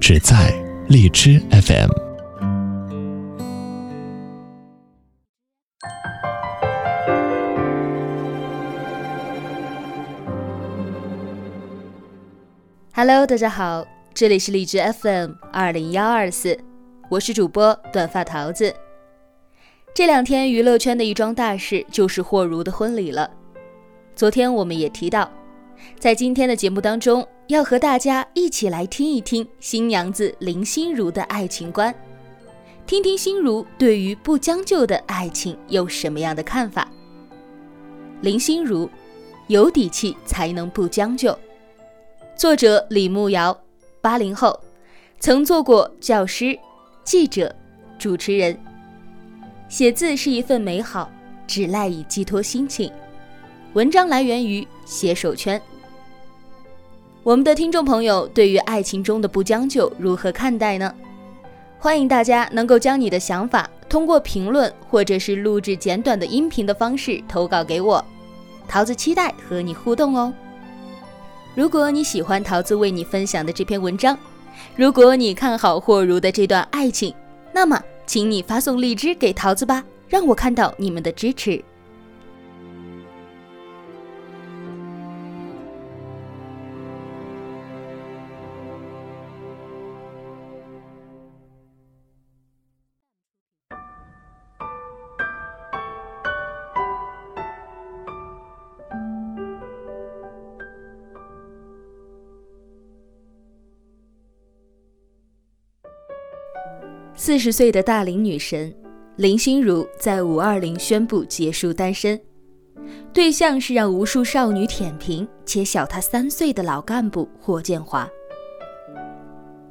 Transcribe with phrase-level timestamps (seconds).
[0.00, 0.52] 只在
[0.88, 1.90] 荔枝 FM。
[12.92, 16.58] Hello，大家好，这里是荔枝 FM 二零幺二四，
[17.08, 18.74] 我是主播短发桃子。
[19.94, 23.30] 这两天娱乐圈的一桩大事就是霍如的婚礼了。
[24.14, 25.30] 昨天我们也提到，
[25.98, 27.26] 在今天的节目当中。
[27.48, 31.94] 要和大家一起来听一听新娘子林心如的爱情观，
[32.86, 36.90] 听听心如对于不将就的爱情有什么样的看法。
[38.22, 38.88] 林心如，
[39.48, 41.38] 有底气才能不将就。
[42.34, 43.56] 作者李慕瑶，
[44.00, 44.58] 八零后，
[45.20, 46.58] 曾做过教师、
[47.04, 47.54] 记者、
[47.98, 48.58] 主持人。
[49.68, 51.10] 写字是一份美好，
[51.46, 52.90] 只赖以寄托心情。
[53.74, 55.60] 文章来源于写手圈。
[57.24, 60.94] 我们的听众朋友对于爱情中的不将就如何看待呢？
[61.78, 68.04] 欢迎大家能够将你的想法通过评论或者是录制简短的音频的方式投稿给我，
[68.68, 70.30] 桃子期待和你互动哦。
[71.54, 74.18] 如果你喜欢桃子为你分享的这篇文章，
[74.76, 77.14] 如果你看好霍如的这段爱情，
[77.54, 81.64] 那么请你发送荔枝给桃子吧，让我看到你们的支持。
[107.26, 108.70] 四十岁的大龄女神
[109.16, 112.20] 林心如在五二零宣布结束单身，
[113.14, 118.06] 对象是让无数少女舔屏且小她三岁的老干部霍建华。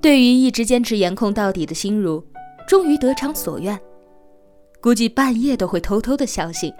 [0.00, 2.24] 对于一直坚持颜控到底的心如，
[2.66, 3.78] 终于得偿所愿，
[4.80, 6.72] 估计半夜都会偷偷的笑醒。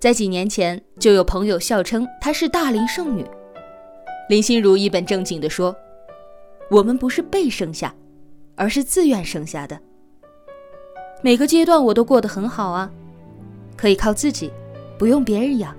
[0.00, 3.22] 在几年前，就有朋友笑称她是大龄剩女，
[4.30, 5.76] 林心如一本正经地说
[6.72, 7.94] ：“我们不是被剩下。”
[8.54, 9.78] 而是自愿生下的。
[11.22, 12.90] 每个阶段我都过得很好啊，
[13.76, 14.50] 可以靠自己，
[14.98, 15.74] 不用别人养，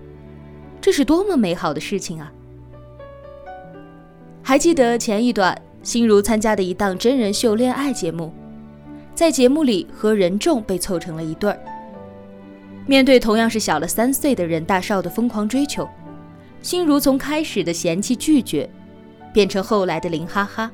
[0.79, 2.31] 这是多么美好的事情啊！
[4.41, 8.34] 还记得前一段心如参加的一档真人秀恋爱节目，
[9.13, 11.59] 在节目里和任重被凑成了一对儿。
[12.85, 15.88] 面对同样是小了三岁的任大少的疯狂追求，
[16.61, 18.69] 心如从开始的嫌弃拒绝，
[19.34, 20.72] 变成后来的林哈哈。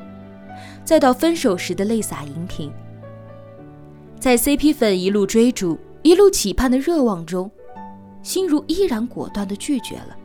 [0.90, 2.74] 再到分手时的泪洒荧屏，
[4.20, 7.52] 在 CP 粉一路追逐、一路期盼的热望中，
[8.24, 10.18] 心如依然果断地拒绝了。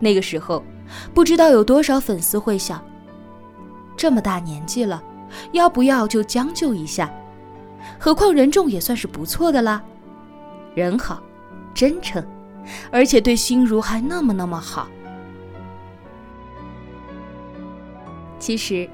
[0.00, 0.64] 那个时候，
[1.12, 2.82] 不知道有多少粉丝会想：
[3.98, 5.04] 这么大年纪了，
[5.52, 7.12] 要不要就将就一下？
[7.98, 9.84] 何况任重也算是不错的啦，
[10.74, 11.22] 人好，
[11.74, 12.26] 真诚，
[12.90, 14.88] 而且对心如还那么那么好。
[18.38, 18.88] 其实，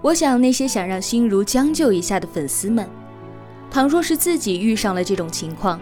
[0.00, 2.88] 我想那些想让心如将就一下的粉丝们，
[3.70, 5.80] 倘若是自己遇上了这种情况，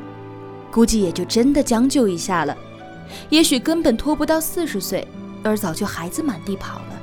[0.71, 2.57] 估计也就真的将就一下了。
[3.29, 5.07] 也许根本拖不到四十岁，
[5.43, 7.03] 而早就孩子满地跑了。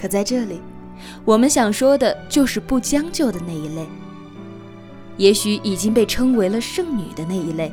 [0.00, 0.60] 可在这里，
[1.24, 3.86] 我们想说的就是不将就的那一类，
[5.16, 7.72] 也许已经被称为了剩女的那一类，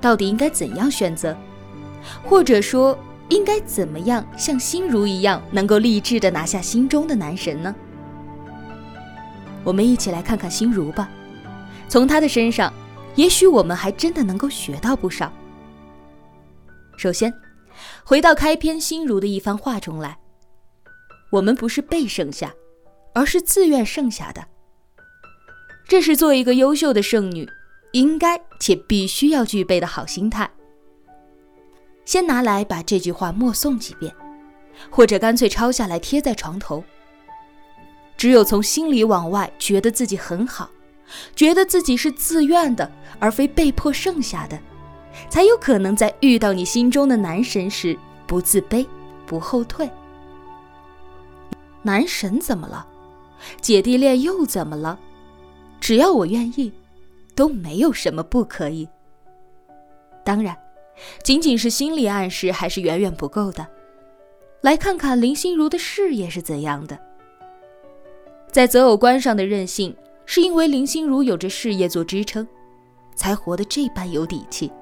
[0.00, 1.36] 到底应该怎样选择，
[2.24, 2.98] 或者说？
[3.28, 7.74] 应该怎么样像心如一样，能够励志的拿下心中的男神呢？
[9.64, 11.10] 我们一起来看看心如吧，
[11.88, 12.72] 从她的身上，
[13.16, 15.30] 也许我们还真的能够学到不少。
[16.96, 17.32] 首先，
[18.02, 20.18] 回到开篇心如的一番话中来，
[21.30, 22.52] 我们不是被剩下，
[23.14, 24.42] 而是自愿剩下的。
[25.86, 27.48] 这是做一个优秀的剩女
[27.92, 30.50] 应该且必须要具备的好心态。
[32.08, 34.10] 先拿来把这句话默诵几遍，
[34.88, 36.82] 或者干脆抄下来贴在床头。
[38.16, 40.70] 只有从心里往外觉得自己很好，
[41.36, 44.58] 觉得自己是自愿的，而非被迫剩下的，
[45.28, 47.94] 才有可能在遇到你心中的男神时
[48.26, 48.86] 不自卑，
[49.26, 49.86] 不后退。
[51.82, 52.86] 男神怎么了？
[53.60, 54.98] 姐弟恋又怎么了？
[55.78, 56.72] 只要我愿意，
[57.34, 58.88] 都没有什么不可以。
[60.24, 60.56] 当然，
[61.22, 63.66] 仅仅是心理暗示还是远远不够的。
[64.60, 66.98] 来看看林心如的事业是怎样的。
[68.50, 69.94] 在择偶观上的任性，
[70.26, 72.46] 是因为林心如有着事业做支撑，
[73.14, 74.68] 才活得这般有底气。《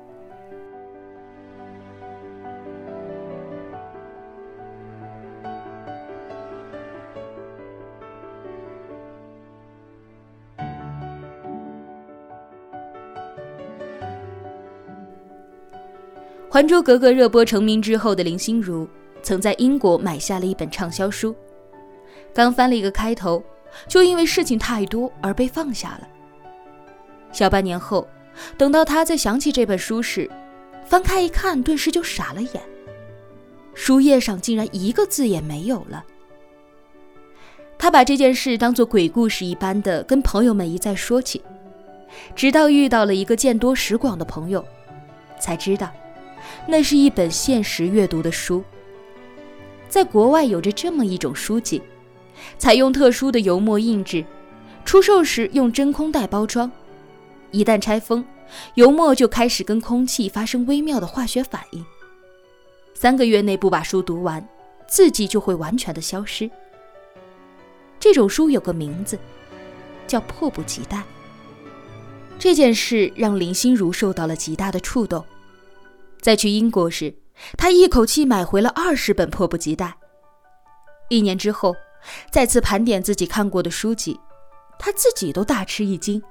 [16.57, 18.89] 还珠格格》热播成名之后的林心如，
[19.23, 21.37] 曾在英国买下了一本畅销书，
[22.33, 23.45] 刚翻了一个开头，
[23.87, 26.09] 就因为事情太多而被放下了。
[27.31, 28.09] 小半年后，
[28.57, 30.31] 等到他再想起这本书时，
[30.87, 32.63] 翻开一看，顿时就傻了眼，
[33.75, 36.03] 书页上竟然一个字也没有了。
[37.77, 41.43] 他把这件事当作鬼故事一般的跟朋友们一再说起，
[42.35, 44.65] 直到遇到了一个见多识广的朋友，
[45.39, 45.93] 才知道。
[46.67, 48.63] 那是一本限时阅读的书。
[49.89, 51.81] 在国外有着这么一种书籍，
[52.59, 54.25] 采用特殊的油墨印制，
[54.85, 56.71] 出售时用真空袋包装。
[57.53, 58.25] 一旦拆封，
[58.75, 61.85] 油墨就开始跟空气发生微妙的化学反应。
[62.95, 64.47] 三个月内不把书读完，
[64.89, 66.51] 字迹就会完全的消失。
[68.01, 69.19] 这种书有个名字，
[70.07, 71.03] 叫迫不及待。
[72.39, 75.25] 这件事让林心如受到了极大的触动。
[76.21, 77.15] 在去英国时，
[77.57, 79.97] 他一口气买回了二十本，迫不及待。
[81.09, 81.77] 一年之后，
[82.31, 84.19] 再次盘点自己看过的书籍，
[84.79, 86.23] 他自己都大吃一惊，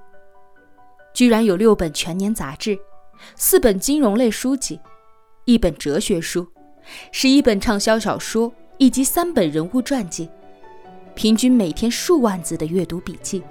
[1.14, 2.78] 居然有六本全年杂志，
[3.36, 4.80] 四本金融类书籍，
[5.46, 6.46] 一本哲学书，
[7.12, 10.30] 十一本畅销小说，以及三本人物传记，
[11.14, 13.42] 平均每天数万字的阅读笔记。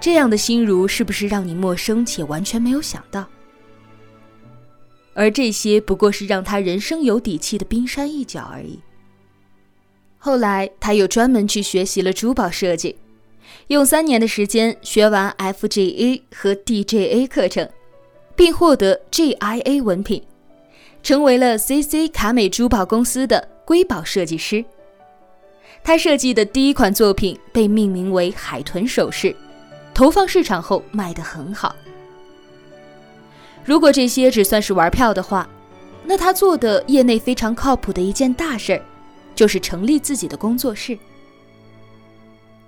[0.00, 3.26] 这样的心如，是不是让你陌生且完全没有想到？
[5.14, 8.80] 而这些不过是让他人生有底气的冰山一角而已。
[10.18, 12.96] 后来，他又专门去学习了珠宝设计，
[13.68, 17.68] 用三年的时间学完 FGA 和 DJA 课程，
[18.36, 20.22] 并获得 GIA 文凭，
[21.02, 24.64] 成为了 CC 卡美珠宝公司的瑰宝设计师。
[25.82, 29.34] 他设计的第一款作品被命名为“海豚首饰”，
[29.94, 31.74] 投放市场后卖得很好。
[33.64, 35.48] 如果这些只算是玩票的话，
[36.04, 38.82] 那他做的业内非常靠谱的一件大事儿，
[39.34, 40.98] 就是成立自己的工作室，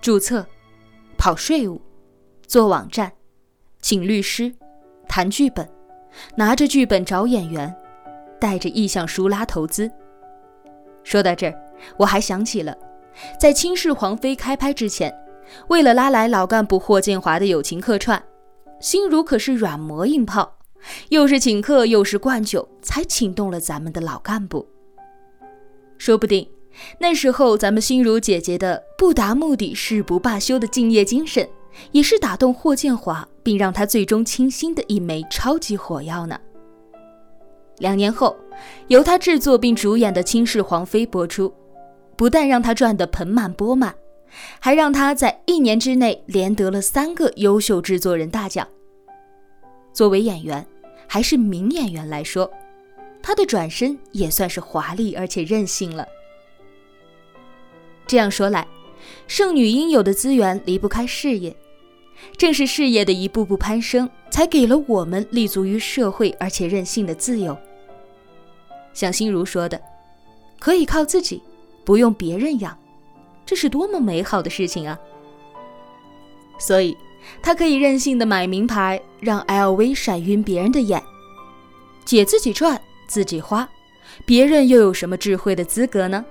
[0.00, 0.46] 注册、
[1.16, 1.80] 跑税务、
[2.46, 3.10] 做网站、
[3.80, 4.52] 请律师、
[5.08, 5.68] 谈剧本、
[6.36, 7.74] 拿着剧本找演员、
[8.38, 9.90] 带着意向书拉投资。
[11.02, 11.54] 说到这儿，
[11.96, 12.76] 我还想起了，
[13.40, 15.12] 在《倾世皇妃》开拍之前，
[15.68, 18.22] 为了拉来老干部霍建华的友情客串，
[18.78, 20.58] 心如可是软磨硬泡。
[21.11, 24.67] 又是请客又是灌酒，才请动了咱们的老干部。
[25.99, 26.49] 说不定
[26.99, 31.49] 那时候咱们心如姐姐的不达目的誓不罢休的敬业精神，
[31.93, 36.40] 也是打动霍建华，并让他最终倾心的一枚超级火药呢。
[37.79, 38.36] 两年后，
[38.89, 41.53] 由他制作并主演的《倾世皇妃》播出，
[42.17, 43.94] 不但让他赚得盆满钵满，
[44.58, 48.67] 还让他在一年之内连得了三个优秀制作人大奖。
[49.93, 50.67] 作为演员。
[51.12, 52.50] 还是名演员来说，
[53.22, 56.08] 他的转身也算是华丽而且任性了。
[58.06, 58.66] 这样说来，
[59.26, 61.54] 剩女应有的资源离不开事业，
[62.38, 67.54] 正是事业的一步步攀升，才给了我们立足于社会而且任性的自由。
[68.94, 69.78] 像心如说的，
[70.58, 71.42] 可以靠自己，
[71.84, 72.74] 不用别人养，
[73.44, 74.98] 这是多么美好的事情啊！
[76.58, 76.96] 所以。
[77.43, 81.02] 他可以任性的买名牌，让 LV 闪晕别人的眼，
[82.05, 83.69] 姐自己赚自己花，
[84.24, 86.24] 别人又有什么智慧的资格呢？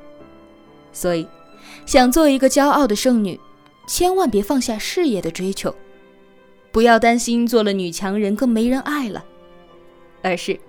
[0.91, 1.27] 所以，
[1.85, 3.39] 想做一个骄傲的剩女，
[3.87, 5.73] 千万别放下事业的追求，
[6.71, 9.23] 不要担心做了女强人更没人爱了，
[10.21, 10.59] 而是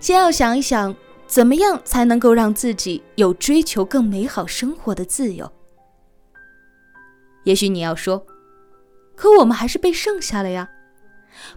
[0.00, 0.94] 先要想一想，
[1.26, 5.50] 怎么样才能够让自己有追求更美好生活的自由。
[7.44, 8.24] 也许你要说。
[9.16, 10.68] 可我们还是被剩下了呀！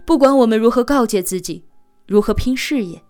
[0.04, 1.64] 不管我们如何告诫自己，
[2.06, 3.02] 如何拼事业，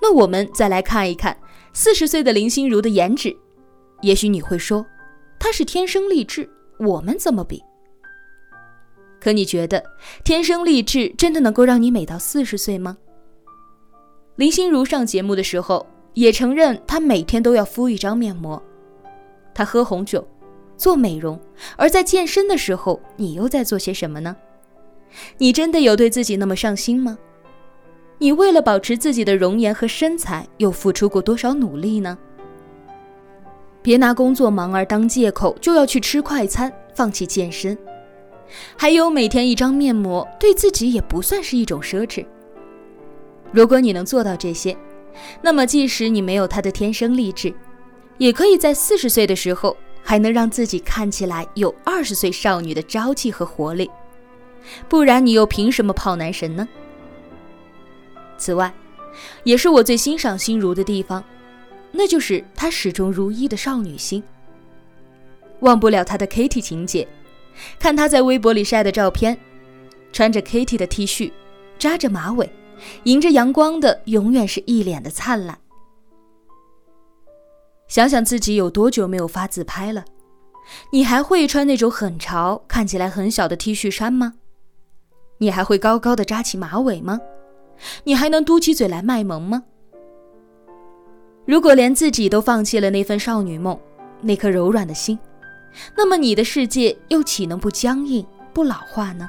[0.00, 1.36] 那我们再来看一看
[1.72, 3.36] 四十岁的林心如的颜值。
[4.02, 4.84] 也许你会说，
[5.38, 7.62] 她是天生丽质，我们怎么比？
[9.20, 9.82] 可你觉得
[10.24, 12.98] 天生丽质真的能够让你美到四十岁吗？
[14.36, 18.60] 林心如上节目的时候也承认，她每天都要敷一张面膜，
[19.54, 20.26] 她喝红酒，
[20.76, 21.38] 做美容，
[21.76, 24.36] 而在健身的时候，你又在做些什么呢？
[25.38, 27.18] 你真的有对自己那么上心吗？
[28.18, 32.16] 你为了保持自己的容颜和身材，又付出过多少努力呢？
[33.82, 37.76] 别拿工作忙而当借口，就要去吃快餐，放弃健身。
[38.76, 42.24] 还有每天一张面膜，对自己也不算是一种奢侈。
[43.50, 44.76] 如果你能做到这些，
[45.42, 47.52] 那么即使你没有他的天生丽质，
[48.18, 53.90] 也可以在四十岁的时候还能让自己看起来有二十岁少女的朝气和活力。
[54.88, 56.68] 不然你又凭什么泡男神呢？
[58.36, 58.72] 此外，
[59.44, 61.22] 也是我最欣赏心如的地方，
[61.90, 64.22] 那就是她始终如一的少女心。
[65.60, 67.06] 忘不了她的 Kitty 情节，
[67.78, 69.38] 看她在微博里晒的照片，
[70.12, 71.30] 穿着 Kitty 的 T 恤，
[71.78, 72.50] 扎着马尾，
[73.04, 75.58] 迎着阳光的，永远是一脸的灿烂。
[77.92, 80.02] 想想自己有多久没有发自拍了，
[80.92, 84.32] 你还会穿那种很潮、看起来很小的 T 恤衫吗？
[85.36, 87.20] 你还会高高的扎起马尾吗？
[88.04, 89.64] 你还能嘟起嘴来卖萌吗？
[91.44, 93.78] 如果连自己都放弃了那份少女梦，
[94.22, 95.18] 那颗柔软的心，
[95.94, 99.28] 那么你的世界又岂能不僵硬、不老化呢？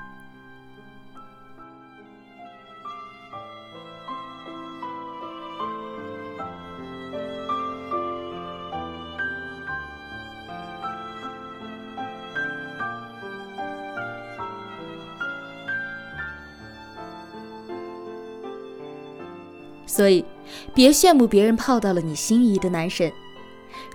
[19.94, 20.26] 所以，
[20.74, 23.14] 别羡慕别人泡到了你心仪的男神。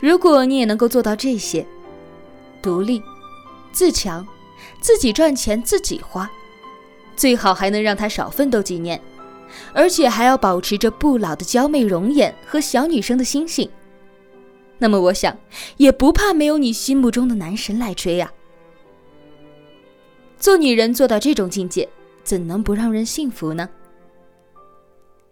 [0.00, 1.67] 如果你也能够做到这些，
[2.62, 3.02] 独立、
[3.73, 4.25] 自强，
[4.81, 6.31] 自己赚钱自己花，
[7.17, 9.02] 最好还能让他少奋斗几年，
[9.73, 13.69] 而且还要保持着不老的娇媚容颜和小女生的心性。
[14.78, 15.37] 那么，我想
[15.78, 18.33] 也不怕没有你心目中的男神来追啊。
[20.38, 21.88] 做女人做到这种境界，
[22.23, 23.69] 怎能不让人幸福呢？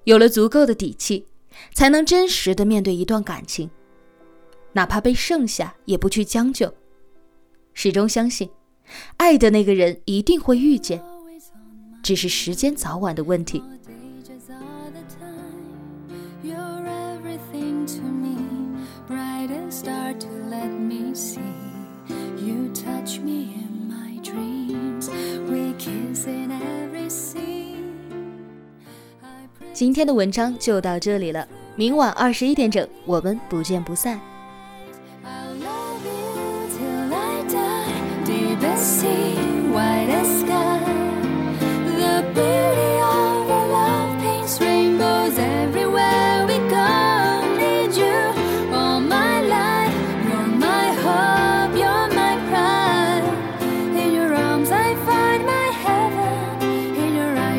[0.06, 1.26] 有了足够的底气，
[1.74, 3.68] 才能真实的面对一段感情，
[4.72, 6.72] 哪怕被剩下也不去将就，
[7.74, 8.48] 始终相信，
[9.16, 11.02] 爱的那个人一定会遇见，
[12.04, 13.60] 只是时间早晚的问题。
[29.76, 31.46] 今天的文章就到这里了。
[31.74, 34.18] 明晚二十一点整我们不见不散。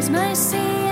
[0.10, 0.87] My sea.